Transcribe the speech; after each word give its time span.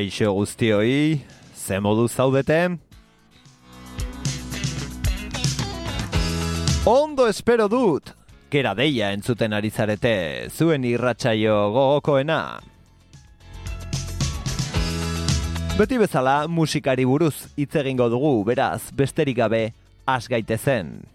Kaixo 0.00 0.30
guztioi, 0.32 1.20
ze 1.52 1.76
modu 1.78 2.06
zaudete? 2.08 2.78
Ondo 6.88 7.26
espero 7.28 7.66
dut, 7.68 8.14
gera 8.48 8.72
deia 8.78 9.10
entzuten 9.12 9.52
ari 9.52 9.68
zarete, 9.68 10.48
zuen 10.48 10.88
irratsaio 10.88 11.58
gogokoena. 11.76 12.40
Beti 15.76 16.00
bezala 16.00 16.46
musikari 16.48 17.04
buruz 17.04 17.50
hitz 17.60 17.74
egingo 17.84 18.08
dugu, 18.08 18.38
beraz, 18.48 18.86
besterik 18.96 19.36
gabe, 19.44 19.66
has 20.08 20.32
gaitezen. 20.32 21.09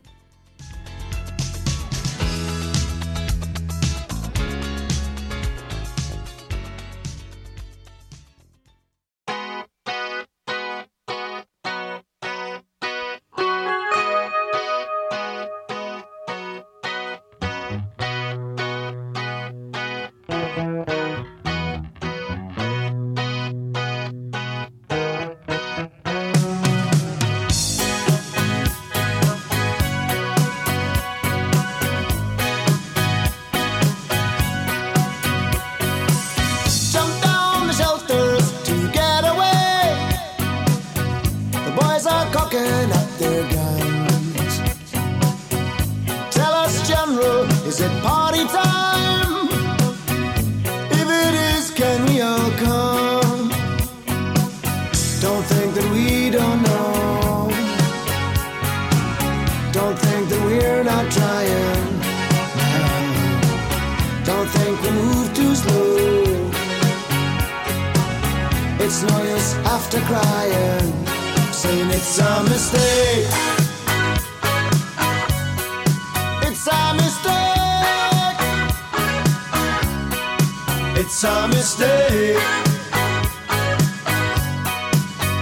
It's 81.28 81.34
a 81.34 81.48
mistake. 81.48 82.38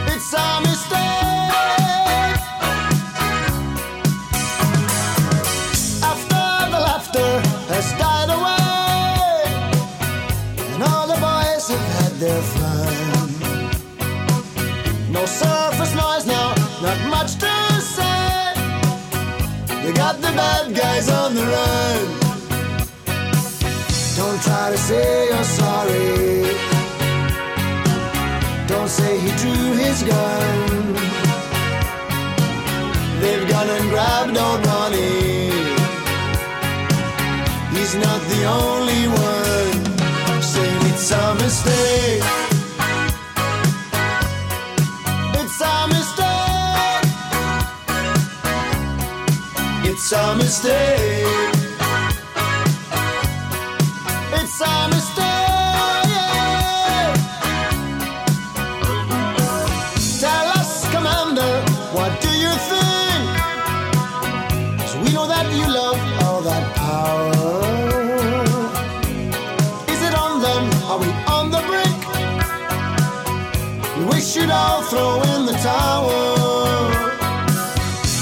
It's 0.07 0.33
a 0.33 0.61
mistake. 0.61 2.39
After 6.11 6.45
the 6.71 6.79
laughter 6.87 7.31
has 7.67 7.87
died 7.99 8.29
away, 8.29 9.43
and 10.73 10.83
all 10.83 11.05
the 11.05 11.19
boys 11.19 11.67
have 11.67 11.87
had 11.97 12.13
their 12.13 12.41
fun. 12.55 13.27
No 15.11 15.25
surface 15.25 15.93
noise 15.95 16.25
now, 16.25 16.55
not 16.81 16.97
much 17.09 17.35
to 17.43 17.53
say. 17.81 18.53
They 19.83 19.91
got 19.91 20.21
the 20.21 20.31
bad 20.31 20.73
guys 20.73 21.09
on 21.09 21.35
the 21.35 21.43
run. 21.43 22.23
Don't 24.15 24.41
try 24.41 24.71
to 24.71 24.77
say 24.77 25.27
you're. 25.27 25.62
Drew 29.43 29.73
his 29.73 30.03
gun. 30.03 30.93
They've 33.21 33.45
gone 33.49 33.69
and 33.75 33.89
grabbed 33.89 34.37
old 34.37 34.65
Ronnie. 34.65 35.51
He's 37.75 37.93
not 38.05 38.21
the 38.33 38.41
only 38.61 39.03
one 39.29 39.75
saying 40.41 40.83
it's 40.91 41.11
a 41.11 41.25
mistake. 41.43 42.23
It's 45.39 45.59
a 45.73 45.77
mistake. 45.95 47.05
It's 49.89 50.11
a 50.23 50.35
mistake. 50.41 51.53
It's 54.39 54.61
a 54.61 54.87
mistake. 54.87 54.92
Throw 74.93 75.15
in 75.33 75.41
the 75.47 75.57
towel. 75.69 76.87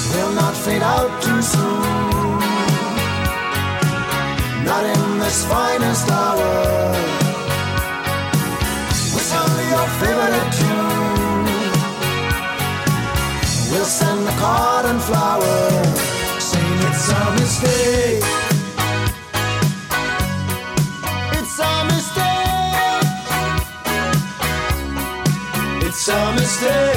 We'll 0.10 0.34
not 0.42 0.56
fade 0.64 0.86
out 0.96 1.12
too 1.26 1.42
soon. 1.54 2.40
Not 4.70 4.84
in 4.96 5.04
this 5.24 5.40
finest 5.52 6.08
hour. 6.20 6.52
Whistle 9.14 9.54
your 9.74 9.88
favorite 10.00 10.52
tune. 10.60 11.46
We'll 13.70 13.92
send 14.02 14.22
a 14.34 14.36
card 14.44 14.86
and 14.92 15.00
flower, 15.10 15.58
saying 16.50 16.80
it's 16.88 17.06
a 17.20 17.24
mistake. 17.40 18.11
say. 26.62 26.91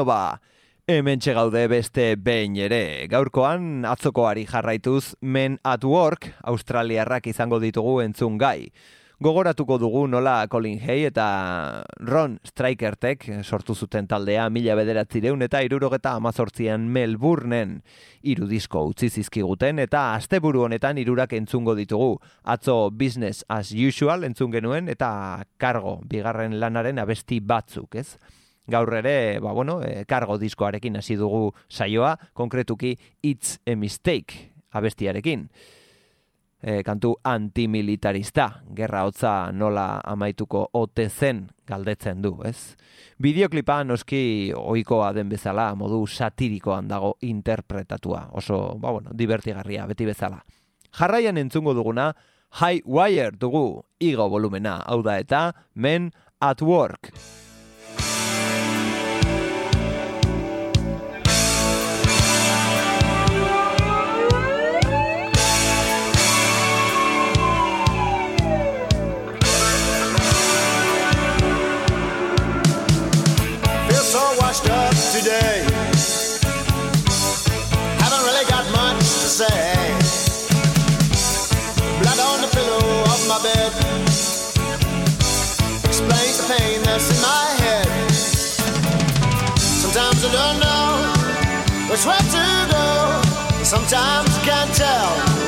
Bueno 0.00 0.16
ba, 0.16 0.40
hemen 0.86 1.20
gaude 1.20 1.66
beste 1.68 2.16
behin 2.16 2.54
ere. 2.56 3.06
Gaurkoan 3.06 3.84
atzokoari 3.84 4.46
jarraituz 4.46 5.14
Men 5.20 5.58
at 5.62 5.84
Work 5.84 6.30
Australiarrak 6.40 7.26
izango 7.26 7.58
ditugu 7.60 8.00
entzun 8.00 8.38
gai. 8.38 8.72
Gogoratuko 9.20 9.76
dugu 9.76 10.06
nola 10.08 10.48
Colin 10.48 10.80
Hay 10.80 11.04
eta 11.04 11.84
Ron 11.98 12.38
Strikertek 12.48 13.28
sortu 13.44 13.74
zuten 13.74 14.08
taldea 14.08 14.48
mila 14.48 14.74
bederatzireun 14.74 15.42
eta 15.42 15.60
irurogeta 15.60 16.14
amazortzian 16.16 16.88
Melbourneen 16.88 17.82
irudisko 18.22 18.86
utzi 18.88 19.10
zizkiguten 19.10 19.84
eta 19.84 20.14
asteburu 20.14 20.64
honetan 20.64 20.96
irurak 20.96 21.36
entzungo 21.36 21.74
ditugu. 21.76 22.22
Atzo 22.42 22.88
Business 22.90 23.44
as 23.48 23.74
Usual 23.76 24.24
entzun 24.24 24.50
genuen 24.50 24.88
eta 24.88 25.44
kargo 25.58 25.98
bigarren 26.08 26.56
lanaren 26.58 27.04
abesti 27.04 27.44
batzuk, 27.44 28.00
ez? 28.00 28.16
Gaur 28.70 28.94
ere, 29.00 29.40
ba, 29.42 29.52
bueno, 29.52 29.80
e, 29.82 30.04
kargo 30.06 30.38
diskoarekin 30.38 30.96
hasi 31.00 31.16
dugu 31.18 31.50
saioa, 31.68 32.16
konkretuki 32.32 32.96
It's 33.22 33.58
a 33.66 33.76
Mistake 33.76 34.52
abestiarekin. 34.70 35.48
E, 36.60 36.82
kantu 36.84 37.14
antimilitarista, 37.24 38.46
gerra 38.76 39.06
hotza 39.08 39.50
nola 39.52 40.00
amaituko 40.04 40.66
ote 40.76 41.08
zen 41.08 41.46
galdetzen 41.66 42.20
du, 42.22 42.34
ez? 42.44 42.76
Bideoklipa 43.20 43.80
noski 43.84 44.52
ohikoa 44.56 45.10
den 45.16 45.28
bezala, 45.32 45.70
modu 45.74 46.04
satirikoan 46.06 46.88
dago 46.88 47.14
interpretatua, 47.26 48.26
oso, 48.36 48.76
ba, 48.78 48.92
bueno, 48.92 49.16
divertigarria, 49.16 49.86
beti 49.88 50.06
bezala. 50.06 50.42
Jarraian 50.92 51.38
entzungo 51.38 51.74
duguna, 51.74 52.12
High 52.60 52.82
Wire 52.84 53.30
dugu, 53.38 53.84
igo 53.98 54.28
volumena, 54.28 54.80
hau 54.86 55.02
da 55.06 55.18
eta, 55.22 55.52
Men 55.74 56.12
at 56.40 56.62
Work. 56.62 57.14
Pain 86.70 86.82
that's 86.82 87.10
in 87.10 87.20
my 87.22 87.46
head. 87.62 88.10
Sometimes 89.58 90.24
I 90.24 90.30
don't 90.38 90.58
know 90.64 91.90
which 91.90 92.04
way 92.06 92.18
to 92.36 92.44
go. 92.70 93.62
Sometimes 93.64 94.30
I 94.38 94.42
can't 94.44 94.74
tell. 94.74 95.39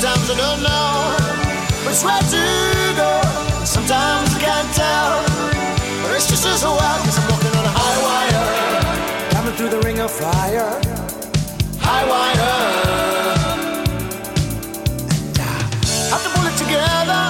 Sometimes 0.00 0.30
I 0.30 0.36
don't 0.40 0.62
know 0.64 1.12
which 1.84 2.00
way 2.00 2.16
to 2.32 2.40
go. 2.96 3.20
Sometimes 3.66 4.32
I 4.32 4.40
can't 4.40 4.70
tell. 4.72 5.20
But 6.00 6.16
it's 6.16 6.26
just 6.26 6.46
as 6.46 6.64
well, 6.64 6.96
cause 7.04 7.18
I'm 7.20 7.28
walking 7.28 7.52
on 7.52 7.66
a 7.66 7.74
high 7.76 7.98
wire. 8.00 9.28
Coming 9.28 9.52
through 9.56 9.68
the 9.68 9.80
ring 9.80 9.98
of 10.00 10.10
fire. 10.10 10.80
High 11.84 12.04
wire. 12.08 12.56
Uh, 15.36 15.60
have 16.08 16.22
to 16.24 16.30
pull 16.32 16.48
it 16.48 16.56
together. 16.56 17.22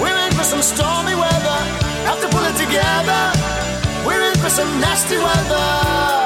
We're 0.00 0.14
in 0.14 0.32
for 0.38 0.44
some 0.44 0.62
stormy 0.62 1.16
weather. 1.18 1.58
Have 2.06 2.20
to 2.20 2.28
pull 2.30 2.46
it 2.46 2.54
together. 2.54 3.32
We're 4.06 4.30
in 4.30 4.38
for 4.38 4.48
some 4.48 4.70
nasty 4.78 5.18
weather. 5.18 6.19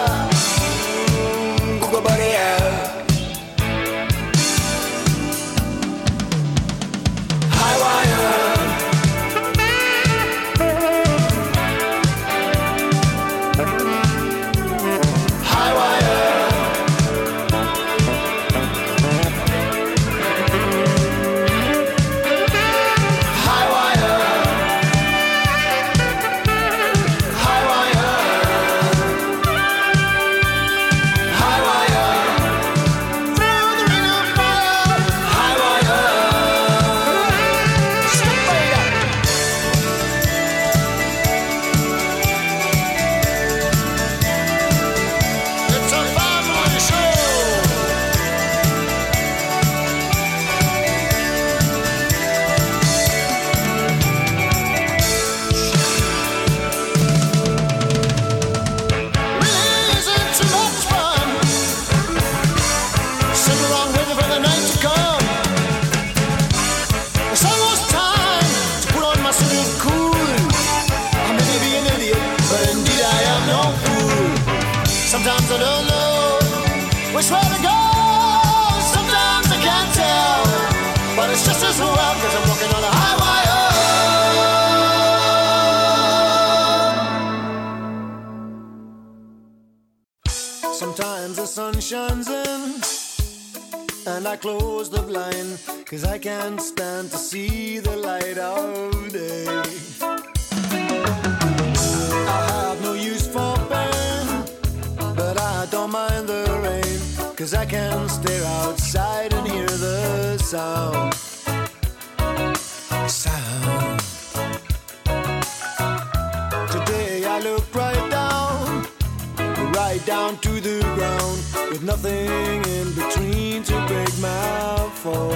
Down 120.06 120.37
to 120.39 120.61
the 120.61 120.81
ground, 120.94 121.70
with 121.70 121.82
nothing 121.82 122.29
in 122.65 122.93
between 122.94 123.63
to 123.63 123.87
break 123.87 124.19
my 124.20 124.91
fall. 124.93 125.32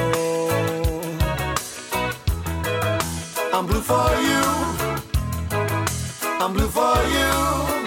I'm 3.53 3.67
blue 3.67 3.81
for 3.81 4.11
you. 4.21 4.43
I'm 6.41 6.53
blue 6.53 6.69
for 6.69 6.97
you. 7.17 7.78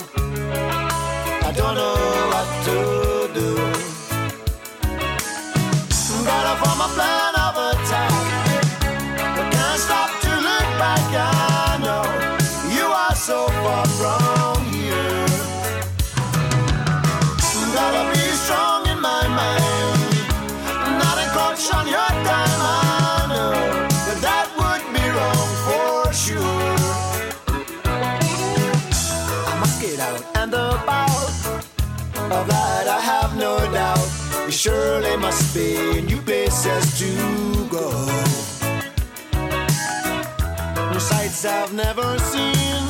Of 32.31 32.47
that 32.47 32.87
I 32.87 32.99
have 33.01 33.35
no 33.35 33.59
doubt. 33.73 34.07
There 34.31 34.51
surely 34.51 35.17
must 35.17 35.53
be 35.53 36.01
new 36.01 36.21
places 36.21 36.97
to 36.99 37.11
go. 37.67 37.87
New 40.91 40.99
sights 40.99 41.43
I've 41.43 41.73
never 41.73 42.17
seen. 42.31 42.83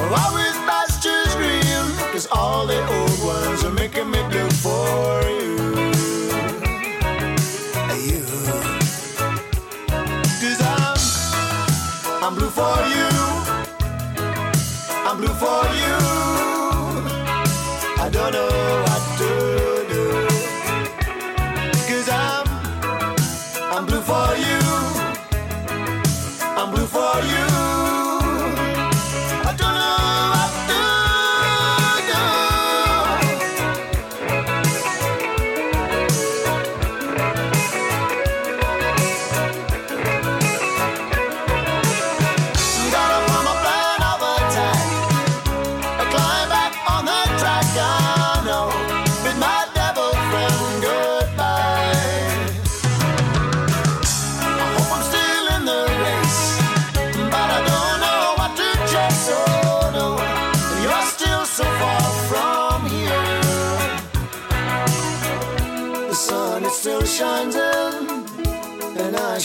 Or 0.00 0.08
always 0.22 0.56
pastures 0.66 1.32
green. 1.36 1.84
Cause 2.12 2.26
all 2.32 2.66
the 2.66 2.80
old 2.98 3.18
ones 3.22 3.64
are 3.64 3.72
making 3.82 4.10
me 4.10 4.20
blue 4.30 4.50
for 4.64 5.22
you. 5.38 5.54
You. 8.08 8.22
Cause 10.42 10.60
I'm, 10.74 10.98
I'm 12.24 12.34
blue 12.34 12.50
for 12.50 12.76
you. 12.94 13.08
I'm 15.06 15.16
blue 15.18 15.34
for 15.38 15.62
you. 15.82 15.89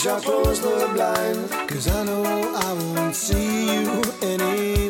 And 0.06 0.14
I 0.14 0.20
close 0.20 0.60
the 0.60 0.88
blind 0.94 1.50
Cause 1.68 1.88
I 1.88 2.04
know 2.04 2.22
I 2.22 2.72
won't 2.74 3.12
see 3.12 3.82
you 3.82 4.02
anymore 4.22 4.85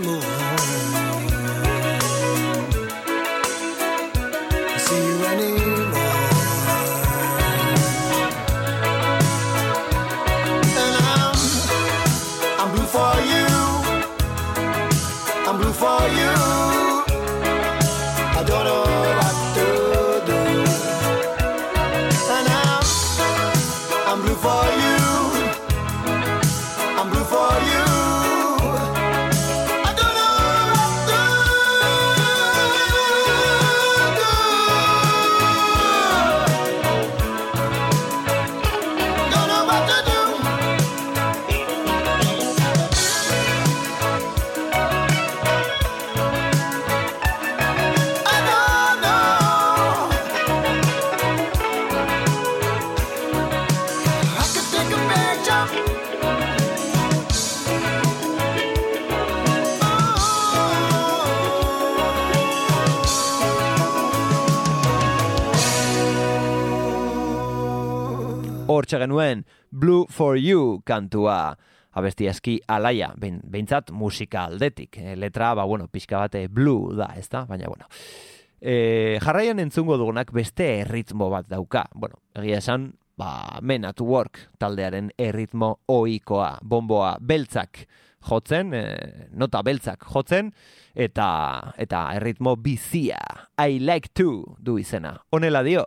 Hortxe 68.67 68.99
genuen 68.99 69.45
Blue 69.71 70.07
for 70.11 70.37
You 70.37 70.81
kantua 70.85 71.57
abesti 71.97 72.27
eski 72.27 72.57
alaia, 72.69 73.13
behin, 73.17 73.39
behintzat 73.47 73.93
musika 73.95 74.45
aldetik. 74.51 74.99
E, 74.99 75.15
letra, 75.17 75.55
ba, 75.55 75.65
bueno, 75.65 75.87
pixka 75.89 76.19
bate 76.19 76.49
blue 76.49 76.97
da, 76.97 77.13
ez 77.17 77.29
da? 77.31 77.45
Baina, 77.47 77.71
bueno. 77.71 77.87
E, 78.61 79.19
jarraian 79.23 79.61
entzungo 79.63 79.97
dugunak 80.01 80.33
beste 80.35 80.67
erritmo 80.81 81.31
bat 81.31 81.47
dauka. 81.49 81.87
Bueno, 81.95 82.19
egia 82.35 82.59
esan, 82.59 82.91
ba, 83.17 83.61
Men 83.63 83.87
at 83.87 84.03
Work 84.03 84.43
taldearen 84.59 85.13
erritmo 85.17 85.77
oikoa, 85.87 86.57
bomboa 86.63 87.17
beltzak 87.21 87.87
jotzen, 88.27 88.75
e, 88.75 88.83
nota 89.39 89.63
beltzak 89.63 90.05
jotzen, 90.11 90.51
eta, 90.93 91.29
eta 91.79 92.09
erritmo 92.19 92.57
bizia, 92.59 93.23
I 93.63 93.79
like 93.79 94.11
to 94.13 94.57
du 94.59 94.77
izena. 94.83 95.21
Honela 95.31 95.63
dio. 95.63 95.87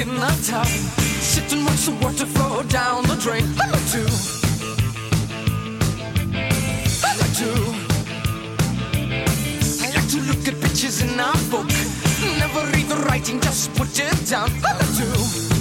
In 0.00 0.14
the 0.14 0.30
tub, 0.46 0.66
sit 0.66 1.52
and 1.52 1.66
watch 1.66 1.84
the 1.84 1.92
water 2.02 2.26
flow 2.26 2.62
down 2.64 3.02
the 3.04 3.16
drain. 3.16 3.44
I 3.60 3.68
like 3.70 3.86
to. 3.94 4.02
I 7.04 7.16
like 7.20 7.34
to. 7.40 7.50
I 9.84 9.90
like 9.94 10.08
to 10.08 10.20
look 10.22 10.48
at 10.48 10.60
pictures 10.60 11.02
in 11.02 11.20
a 11.20 11.32
book. 11.50 11.68
Never 12.38 12.66
read 12.72 12.88
the 12.88 12.96
writing, 13.06 13.40
just 13.40 13.74
put 13.74 13.88
it 13.98 14.28
down. 14.28 14.50
I 14.64 14.72
like 14.78 14.96
to. 14.96 15.59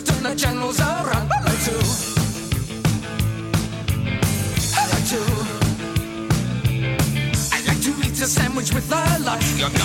So 0.00 0.14
turn 0.14 0.22
the 0.22 0.34
channels 0.34 0.80
around. 0.80 1.30
I 1.30 1.40
like 1.44 1.64
to. 1.64 1.76
I 4.76 4.86
like 4.92 5.06
to. 5.12 5.20
I 7.52 7.60
like 7.66 7.80
to 7.82 7.90
eat 8.06 8.20
a 8.22 8.26
sandwich 8.26 8.72
with 8.72 8.90
a 8.90 9.18
lot. 9.22 9.79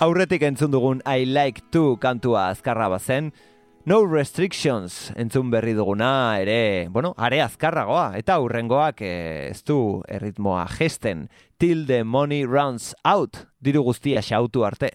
Aurretik 0.00 0.40
entzun 0.46 0.70
dugun 0.72 1.02
I 1.04 1.26
Like 1.28 1.60
To 1.76 1.98
kantua 2.00 2.46
azkarra 2.48 2.86
bazen, 2.88 3.34
No 3.84 3.98
Restrictions 4.08 5.10
entzun 5.12 5.50
berri 5.52 5.74
duguna 5.76 6.40
ere, 6.40 6.88
bueno, 6.88 7.10
are 7.18 7.42
azkarragoa, 7.44 8.14
eta 8.16 8.38
aurrengoak 8.40 9.02
eh, 9.04 9.50
ez 9.50 9.60
du 9.68 10.00
erritmoa 10.08 10.64
gesten, 10.72 11.26
Till 11.60 11.84
the 11.84 12.00
Money 12.02 12.46
Runs 12.48 12.94
Out, 13.04 13.44
diru 13.60 13.84
guztia 13.84 14.24
xautu 14.24 14.64
arte. 14.64 14.88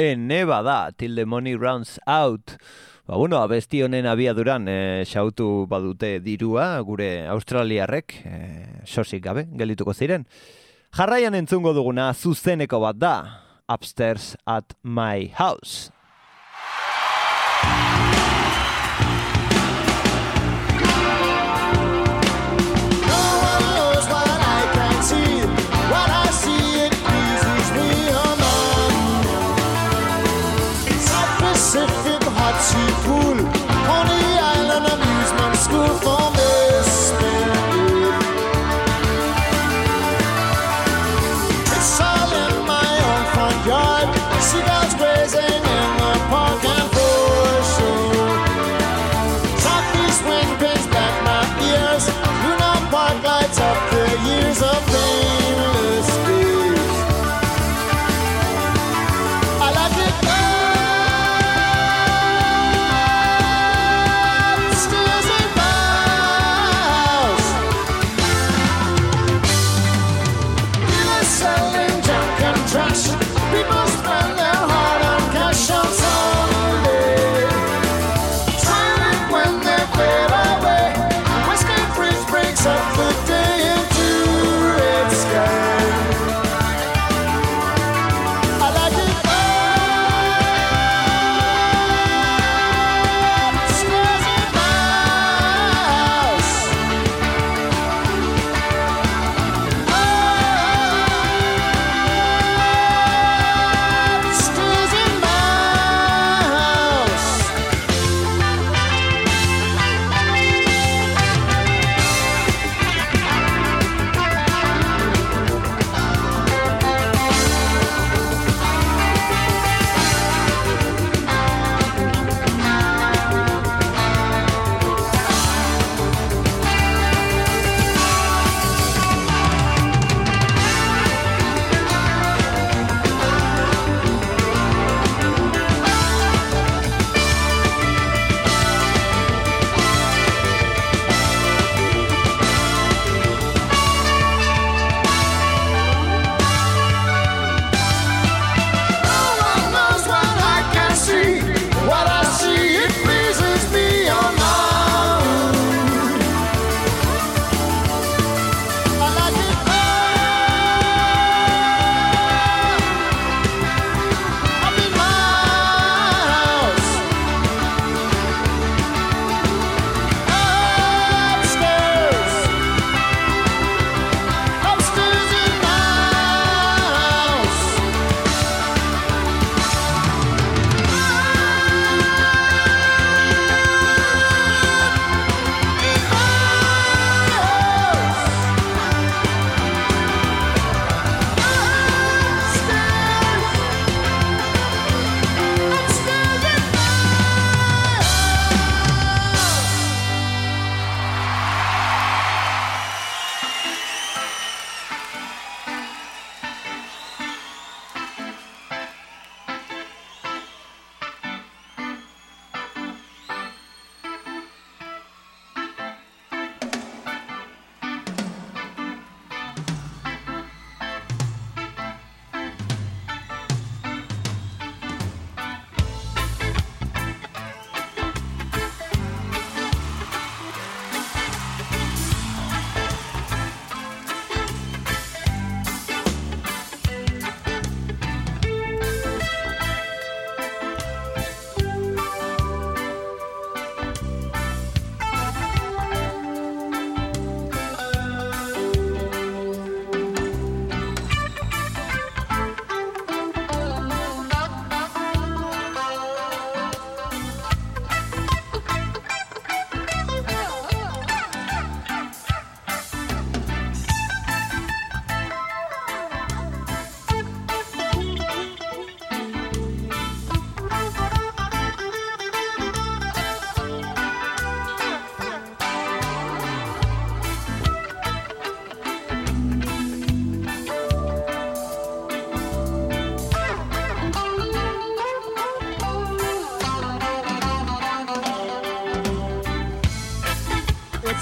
en 0.00 0.28
Nevada 0.28 0.92
till 0.96 1.14
the 1.14 1.26
money 1.26 1.54
runs 1.54 2.00
out. 2.06 2.56
Ba, 3.06 3.16
bueno, 3.16 3.36
abesti 3.42 3.82
honen 3.84 4.06
abiaduran 4.08 4.64
e, 4.68 5.04
xautu 5.04 5.66
badute 5.68 6.14
dirua 6.24 6.80
gure 6.86 7.26
australiarrek 7.28 8.14
e, 8.24 8.40
sosik 8.88 9.22
gabe 9.26 9.44
gelituko 9.60 9.92
ziren. 9.92 10.24
Jarraian 10.96 11.36
entzungo 11.36 11.74
duguna 11.76 12.14
zuzeneko 12.14 12.80
bat 12.80 12.96
da, 12.96 13.14
upstairs 13.68 14.36
at 14.46 14.72
my 14.82 15.28
house. 15.36 15.92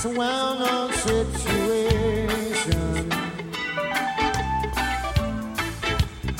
It's 0.00 0.04
a 0.04 0.10
well 0.10 0.56
known 0.56 0.92
situation. 0.92 1.88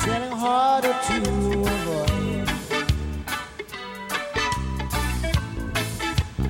Getting 0.05 0.31
harder 0.31 0.95
to 1.07 1.17
avoid. 1.67 2.49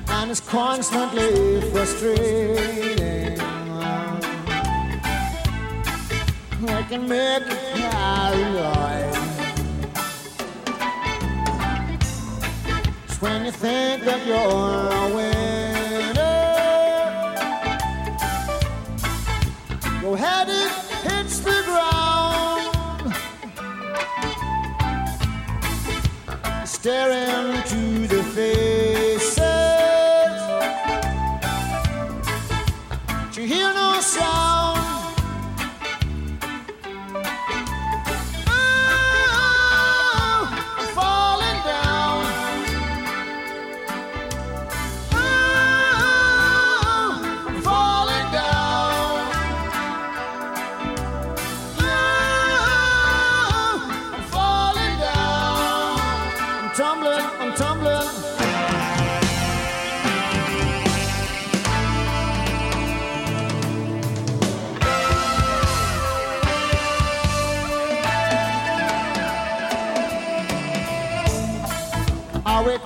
And 0.08 0.30
it's 0.30 0.38
constantly 0.38 1.60
frustrating. 1.72 3.40
I 6.68 6.82
can 6.88 7.08
make 7.08 7.42
it 7.42 7.58
paranoid. 7.74 9.16
When 13.18 13.46
you 13.46 13.50
think 13.50 14.04
that 14.04 14.24
you're 14.24 14.92
away. 15.10 15.39
Staring 26.82 27.59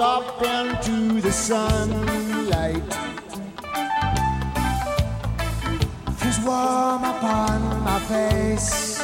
up 0.04 0.42
into 0.42 1.22
the 1.22 1.32
sunlight. 1.32 2.92
Feels 6.18 6.38
warm 6.40 7.04
upon 7.04 7.82
my 7.82 7.98
face. 8.00 8.98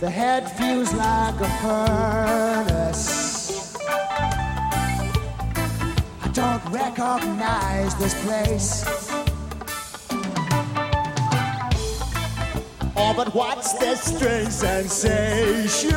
The 0.00 0.08
head 0.08 0.50
feels 0.52 0.94
like 0.94 1.38
a 1.38 1.50
furnace. 1.60 3.76
I 6.24 6.28
don't 6.32 6.64
recognize 6.72 7.94
this 7.96 8.14
place. 8.24 8.86
Oh, 12.98 13.12
but 13.14 13.34
what's 13.34 13.74
this 13.74 14.00
strange 14.00 14.48
sensation? 14.48 15.94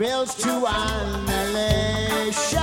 Bills 0.00 0.34
to 0.36 0.64
annihilation. 0.66 2.59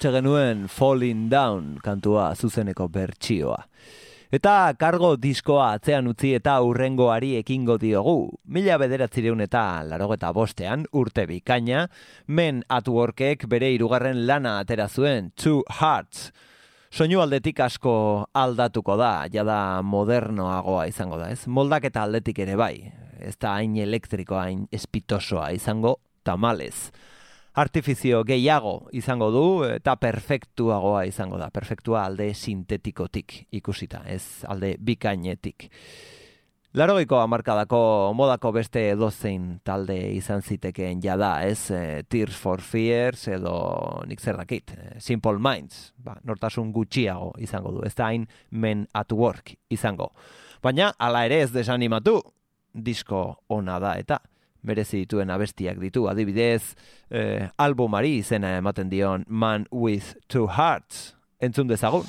Hortxe 0.00 0.14
genuen 0.16 0.62
Falling 0.72 1.26
Down 1.28 1.74
kantua 1.84 2.30
zuzeneko 2.32 2.86
bertsioa. 2.88 3.58
Eta 4.32 4.52
kargo 4.80 5.10
diskoa 5.20 5.66
atzean 5.74 6.08
utzi 6.08 6.30
eta 6.38 6.54
urrengoari 6.64 7.34
ekingo 7.36 7.76
diogu. 7.76 8.30
Mila 8.48 8.78
bederatzireun 8.80 9.44
eta 9.44 9.82
larogeta 9.84 10.30
bostean 10.32 10.86
urte 10.96 11.26
bikaina, 11.28 11.82
men 12.28 12.62
at 12.72 12.88
workek 12.88 13.44
bere 13.44 13.68
irugarren 13.74 14.24
lana 14.24 14.54
atera 14.62 14.88
zuen, 14.88 15.34
Two 15.36 15.60
Hearts. 15.68 16.32
Soinu 16.88 17.20
aldetik 17.20 17.60
asko 17.60 18.24
aldatuko 18.32 18.96
da, 18.96 19.26
jada 19.28 19.82
modernoagoa 19.84 20.88
izango 20.88 21.20
da, 21.20 21.28
ez? 21.28 21.44
Moldaketa 21.44 22.08
aldetik 22.08 22.40
ere 22.46 22.56
bai, 22.56 22.88
ez 23.20 23.36
da 23.36 23.58
hain 23.58 23.76
elektrikoa, 23.76 24.48
hain 24.48 24.64
espitosoa 24.72 25.50
izango 25.60 25.98
tamalez 26.24 26.88
artifizio 27.54 28.22
gehiago 28.24 28.88
izango 28.92 29.30
du 29.34 29.44
eta 29.66 29.96
perfektuagoa 30.00 31.04
izango 31.08 31.38
da. 31.38 31.50
Perfektua 31.50 32.04
alde 32.06 32.32
sintetikotik 32.34 33.46
ikusita, 33.58 34.04
ez 34.06 34.44
alde 34.48 34.76
bikainetik. 34.78 35.70
Larogeiko 36.78 37.18
amarkadako 37.18 38.12
modako 38.14 38.52
beste 38.54 38.84
edozein 38.92 39.56
talde 39.66 39.96
izan 40.14 40.38
zitekeen 40.46 41.00
jada, 41.02 41.32
ez? 41.42 41.72
E, 41.74 42.04
Tears 42.06 42.36
for 42.38 42.62
Fears 42.62 43.26
edo 43.26 43.54
nik 44.06 44.22
zer 44.22 44.38
dakit, 44.38 44.70
e, 44.76 44.92
Simple 45.02 45.42
Minds, 45.42 45.88
ba, 45.98 46.14
nortasun 46.22 46.70
gutxiago 46.70 47.32
izango 47.42 47.74
du, 47.74 47.82
ez 47.82 47.96
da 47.98 48.12
hain 48.12 48.28
Men 48.50 48.86
at 48.94 49.10
Work 49.10 49.56
izango. 49.68 50.12
Baina, 50.62 50.92
hala 50.98 51.24
ere 51.26 51.40
ez 51.42 51.50
desanimatu, 51.50 52.20
disko 52.70 53.24
ona 53.50 53.80
da 53.82 53.96
eta 53.98 54.20
merezi 54.62 55.04
dituen 55.04 55.30
abestiak 55.30 55.80
ditu. 55.80 56.08
Adibidez, 56.10 56.74
eh, 57.10 57.48
albumari 57.58 58.16
izena 58.18 58.56
ematen 58.56 58.90
dion 58.90 59.24
Man 59.28 59.66
with 59.72 60.14
Two 60.28 60.46
Hearts. 60.46 61.14
Entzun 61.40 61.68
dezagun. 61.68 62.06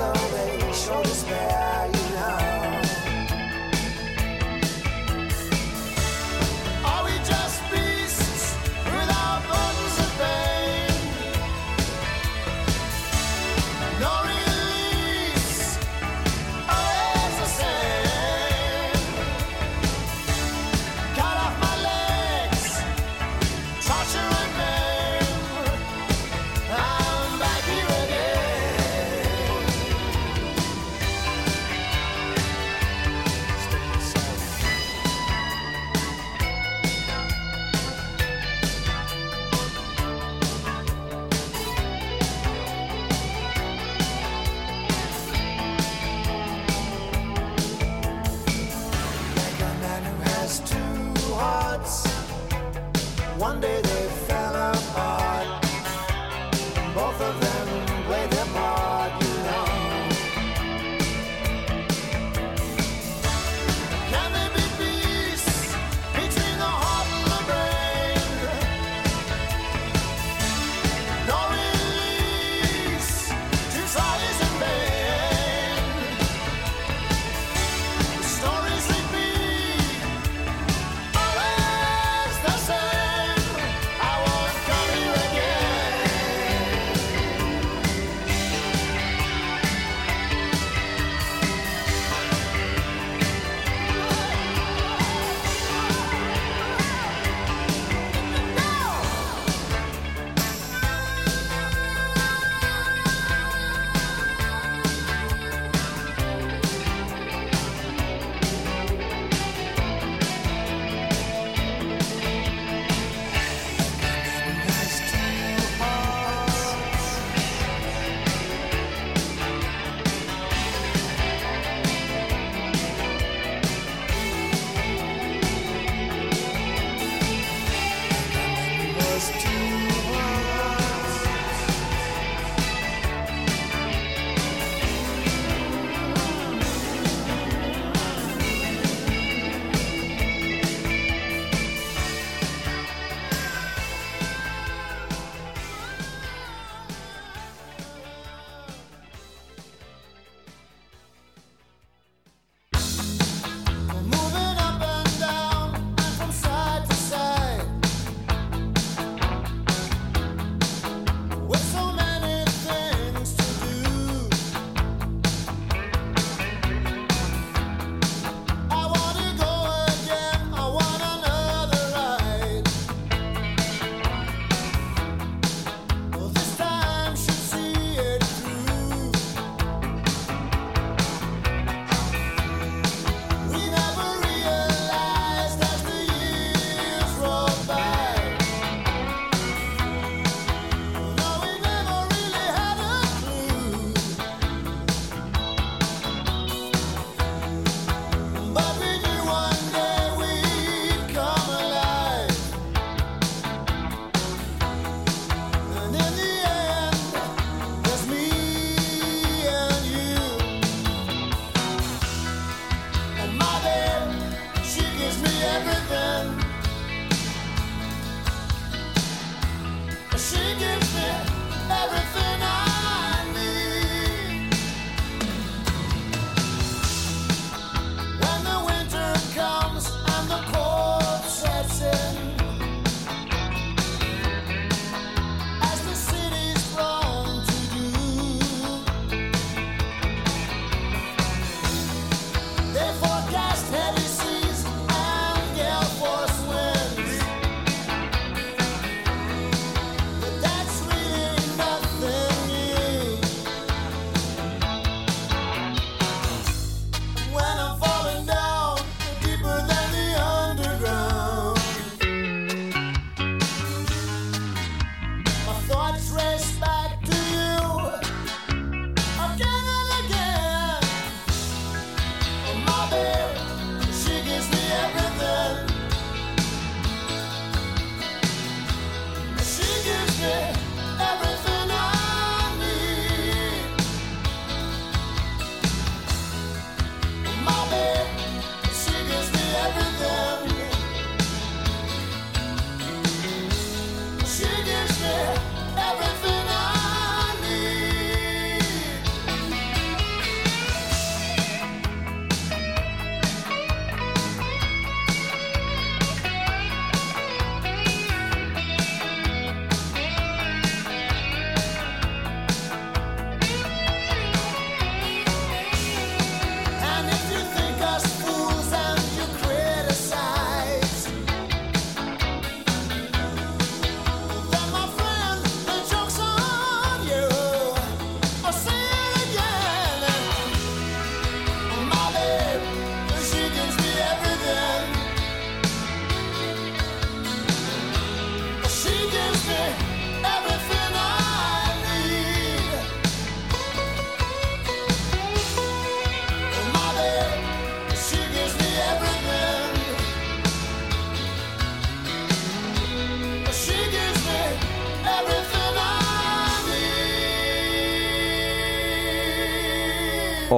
Show 0.00 0.72
shoulders 0.72 1.24
bare. 1.24 1.69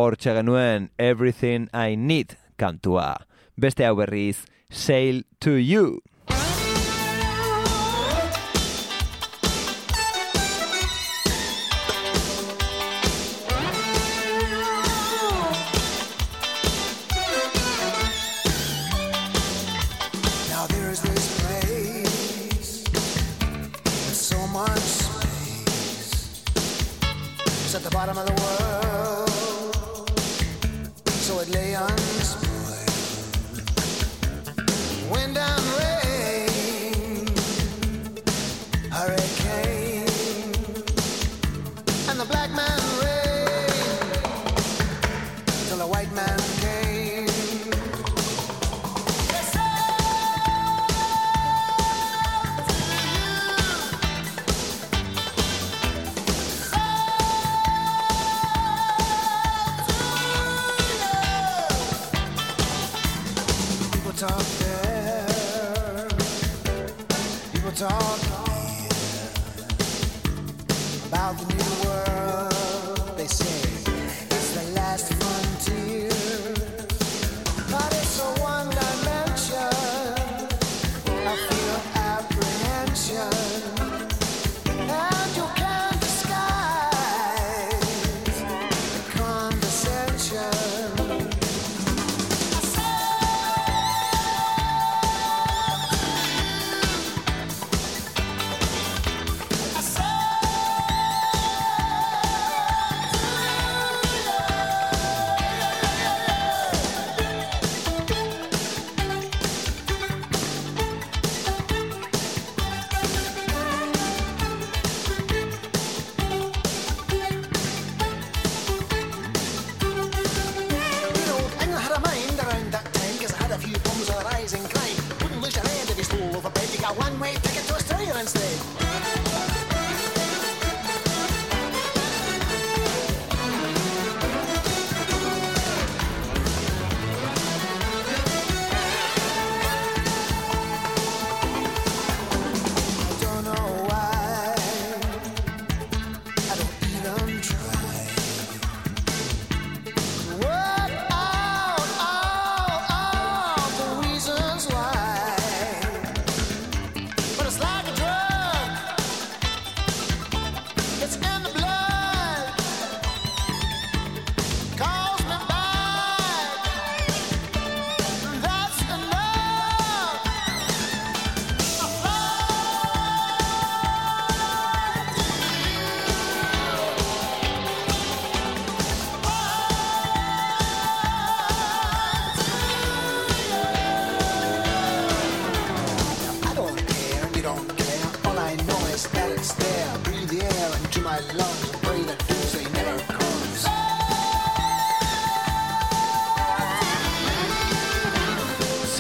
hor 0.02 0.16
genuen 0.18 0.90
Everything 0.98 1.68
I 1.72 1.94
Need 1.96 2.34
kantua. 2.58 3.16
Beste 3.54 3.86
hau 3.86 3.94
berriz, 3.94 4.44
Sail 4.70 5.22
to 5.38 5.54
You! 5.58 6.00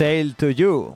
Sail 0.02 0.32
to 0.34 0.48
You. 0.50 0.94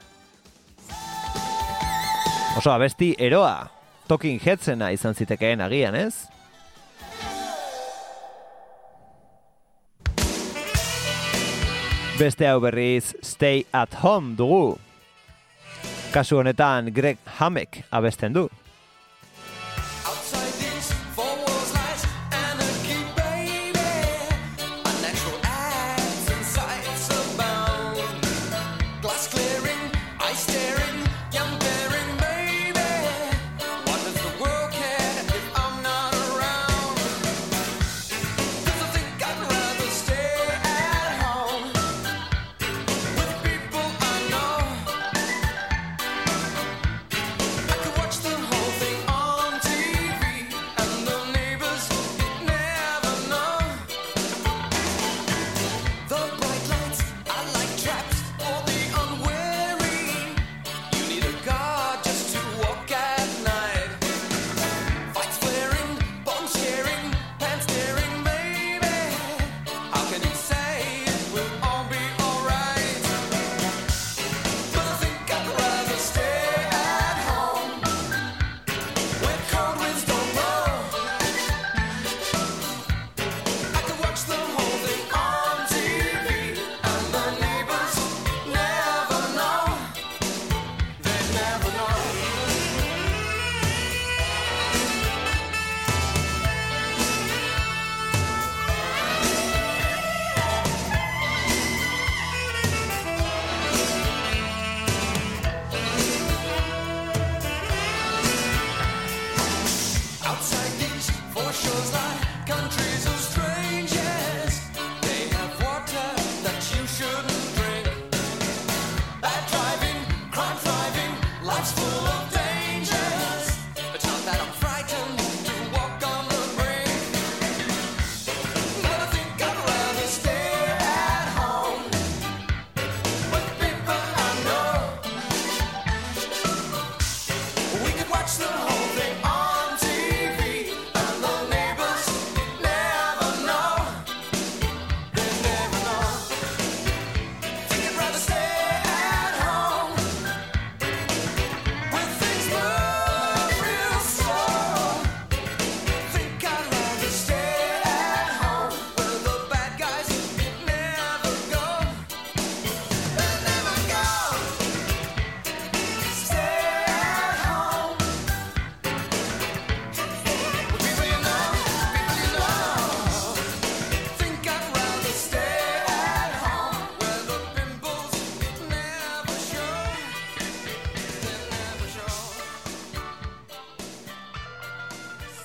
Oso 2.59 2.70
abesti 2.72 3.14
eroa, 3.18 3.68
Talking 4.09 4.40
Headsena 4.42 4.88
izan 4.90 5.14
zitekeen 5.14 5.61
agian, 5.62 5.94
ez? 5.94 6.26
Beste 12.18 12.50
hau 12.50 12.59
berriz 12.66 13.14
Stay 13.22 13.62
at 13.70 13.94
Home 14.02 14.34
dugu. 14.34 14.74
Kasu 16.11 16.42
honetan 16.42 16.90
Greg 16.90 17.22
Hamek 17.38 17.84
abesten 17.94 18.34
du. 18.34 18.48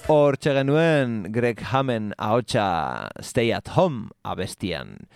Hor 0.08 0.36
genuen 0.38 1.32
Greg 1.32 1.62
Hamen 1.72 2.14
ahotsa 2.18 3.10
Stay 3.22 3.52
at 3.52 3.70
Home 3.76 4.10
abestian. 4.24 5.08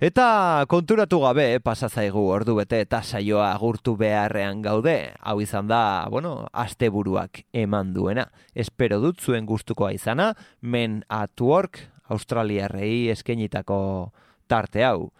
Eta 0.00 0.64
konturatu 0.70 1.18
gabe 1.20 1.60
pasazaigu 1.60 2.22
ordu 2.32 2.54
bete 2.56 2.78
eta 2.80 3.02
saioa 3.02 3.50
agurtu 3.52 3.96
beharrean 4.00 4.62
gaude. 4.62 5.12
Hau 5.20 5.40
izan 5.44 5.68
da, 5.68 6.06
bueno, 6.08 6.46
asteburuak 6.52 7.42
eman 7.52 7.92
duena. 7.92 8.30
Espero 8.54 9.00
dut 9.02 9.20
zuen 9.20 9.44
gustukoa 9.44 9.92
izana, 9.92 10.34
Men 10.62 11.02
at 11.08 11.40
Work 11.40 11.82
Australiarrei 12.08 13.10
eskenitako 13.12 14.12
tarte 14.48 14.84
hau. 14.84 15.10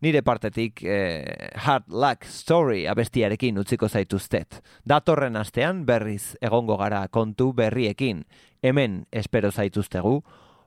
Nire 0.00 0.22
partetik 0.24 0.80
eh, 0.82 1.50
Hard 1.60 1.90
Luck 1.92 2.24
Story 2.24 2.86
abestiarekin 2.88 3.58
utziko 3.60 3.88
zaituztet. 3.88 4.62
Datorren 4.88 5.36
astean 5.36 5.82
berriz 5.84 6.38
egongo 6.40 6.78
gara 6.80 7.02
kontu 7.12 7.50
berriekin. 7.52 8.22
Hemen 8.62 9.04
espero 9.12 9.50
zaituztegu. 9.52 10.22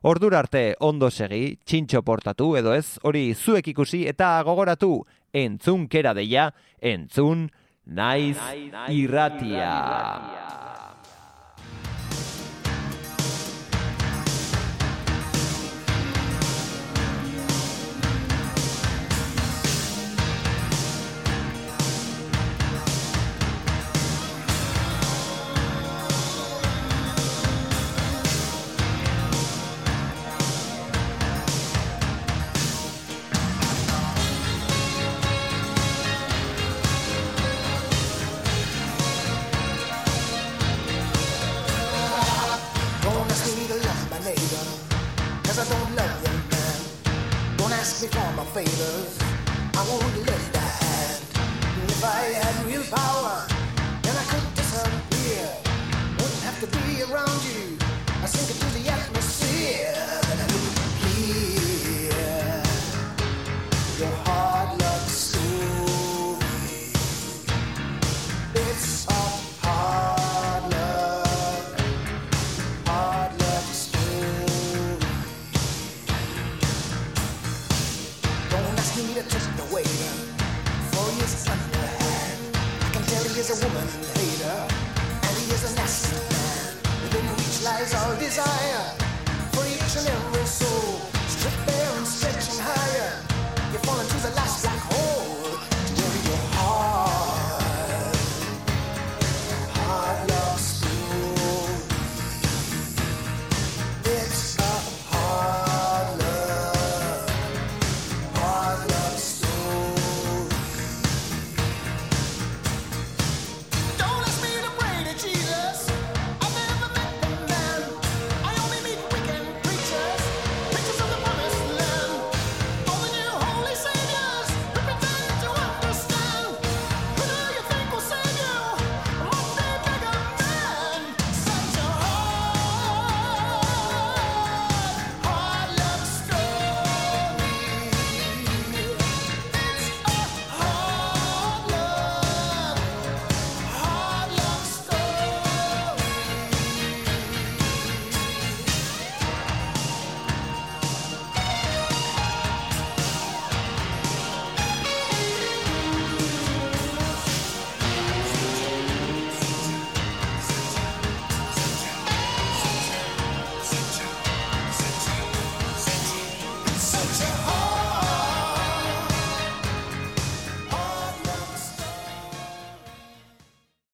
Ordura 0.05 0.43
arte 0.43 0.75
ondo 0.85 1.09
segi, 1.09 1.57
txintxo 1.65 2.03
portatu 2.05 2.51
edo 2.59 2.75
ez, 2.77 2.99
hori 3.01 3.31
zuek 3.33 3.71
ikusi 3.71 4.03
eta 4.11 4.35
gogoratu, 4.45 4.99
entzun 5.33 5.87
kera 5.87 6.13
deia, 6.13 6.51
entzun 6.77 7.47
naiz 7.85 8.37
irratia. 8.91 9.73
Don't 48.03 48.11
for 48.11 48.35
my 48.35 48.43
favors, 48.47 49.17
I 49.75 49.87
won't 49.87 50.17
lend 50.17 50.55
a 50.55 50.59
hand. 50.59 51.23
If 51.87 52.03
I 52.03 52.33
had 52.35 52.65
real 52.65 52.83
power, 52.83 53.52